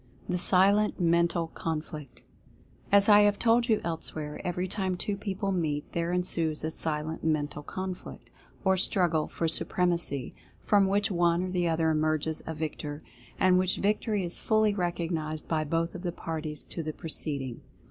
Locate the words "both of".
15.63-16.01